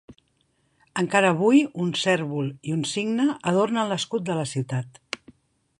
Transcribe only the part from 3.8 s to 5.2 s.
l'escut de la ciutat.